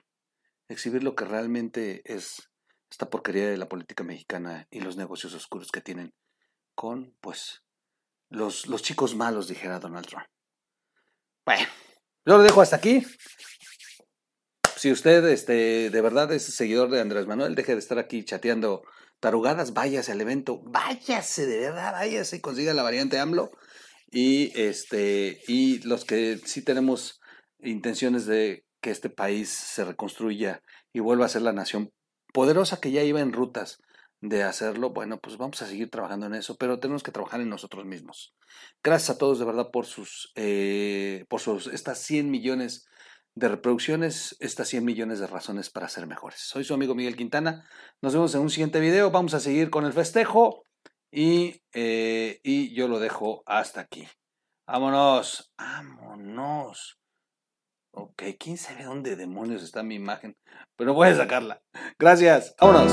exhibir 0.67 1.03
lo 1.03 1.15
que 1.15 1.25
realmente 1.25 2.01
es 2.05 2.49
esta 2.89 3.09
porquería 3.09 3.49
de 3.49 3.57
la 3.57 3.69
política 3.69 4.03
mexicana 4.03 4.67
y 4.69 4.81
los 4.81 4.97
negocios 4.97 5.33
oscuros 5.33 5.71
que 5.71 5.81
tienen 5.81 6.13
con, 6.75 7.15
pues, 7.21 7.63
los, 8.29 8.67
los 8.67 8.81
chicos 8.81 9.15
malos, 9.15 9.47
dijera 9.47 9.79
Donald 9.79 10.07
Trump. 10.07 10.25
Bueno, 11.45 11.65
yo 12.25 12.37
lo 12.37 12.43
dejo 12.43 12.61
hasta 12.61 12.75
aquí. 12.75 13.05
Si 14.81 14.91
usted 14.91 15.23
este, 15.27 15.91
de 15.91 16.01
verdad 16.01 16.31
es 16.31 16.41
seguidor 16.41 16.89
de 16.89 17.01
Andrés 17.01 17.27
Manuel, 17.27 17.53
deje 17.53 17.73
de 17.73 17.77
estar 17.77 17.99
aquí 17.99 18.25
chateando 18.25 18.81
tarugadas, 19.19 19.75
váyase 19.75 20.11
al 20.11 20.21
evento, 20.21 20.59
váyase 20.63 21.45
de 21.45 21.59
verdad, 21.59 21.91
váyase 21.91 22.37
y 22.37 22.41
consiga 22.41 22.73
la 22.73 22.81
variante 22.81 23.19
AMLO. 23.19 23.51
Y, 24.09 24.51
este, 24.59 25.39
y 25.47 25.87
los 25.87 26.03
que 26.03 26.39
sí 26.45 26.63
tenemos 26.63 27.21
intenciones 27.59 28.25
de 28.25 28.65
que 28.81 28.89
este 28.89 29.11
país 29.11 29.51
se 29.51 29.85
reconstruya 29.85 30.63
y 30.91 30.99
vuelva 30.99 31.27
a 31.27 31.29
ser 31.29 31.43
la 31.43 31.53
nación 31.53 31.91
poderosa 32.33 32.79
que 32.79 32.89
ya 32.89 33.03
iba 33.03 33.21
en 33.21 33.33
rutas 33.33 33.83
de 34.19 34.41
hacerlo, 34.41 34.89
bueno, 34.89 35.19
pues 35.19 35.37
vamos 35.37 35.61
a 35.61 35.67
seguir 35.67 35.91
trabajando 35.91 36.25
en 36.25 36.33
eso, 36.33 36.57
pero 36.57 36.79
tenemos 36.79 37.03
que 37.03 37.11
trabajar 37.11 37.39
en 37.39 37.49
nosotros 37.49 37.85
mismos. 37.85 38.33
Gracias 38.83 39.11
a 39.11 39.19
todos 39.19 39.37
de 39.37 39.45
verdad 39.45 39.69
por 39.71 39.85
sus, 39.85 40.31
eh, 40.33 41.25
por 41.29 41.39
sus, 41.39 41.67
estas 41.67 41.99
100 41.99 42.31
millones 42.31 42.87
de 43.35 43.47
reproducciones, 43.47 44.35
estas 44.39 44.67
100 44.69 44.83
millones 44.83 45.19
de 45.19 45.27
razones 45.27 45.69
para 45.69 45.87
ser 45.87 46.07
mejores. 46.07 46.39
Soy 46.39 46.63
su 46.63 46.73
amigo 46.73 46.95
Miguel 46.95 47.15
Quintana, 47.15 47.67
nos 48.01 48.13
vemos 48.13 48.35
en 48.35 48.41
un 48.41 48.49
siguiente 48.49 48.79
video, 48.79 49.11
vamos 49.11 49.33
a 49.33 49.39
seguir 49.39 49.69
con 49.69 49.85
el 49.85 49.93
festejo 49.93 50.63
y, 51.11 51.61
eh, 51.73 52.39
y 52.43 52.73
yo 52.73 52.87
lo 52.87 52.99
dejo 52.99 53.43
hasta 53.45 53.81
aquí. 53.81 54.07
Vámonos, 54.67 55.53
vámonos. 55.57 56.97
Ok, 57.93 58.23
quién 58.39 58.57
sabe 58.57 58.85
dónde 58.85 59.15
demonios 59.15 59.63
está 59.63 59.83
mi 59.83 59.95
imagen, 59.95 60.37
pero 60.77 60.93
voy 60.93 61.09
a 61.09 61.15
sacarla. 61.15 61.61
Gracias, 61.99 62.55
vámonos. 62.59 62.91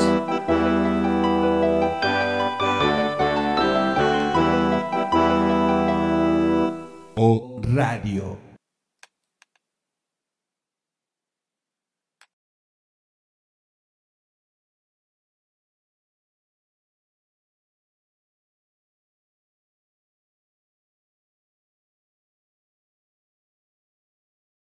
Radio. 7.79 8.48